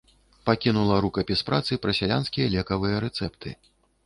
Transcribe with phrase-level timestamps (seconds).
[0.49, 3.49] Пакінула рукапіс працы пра сялянскія лекавыя рэцэпты.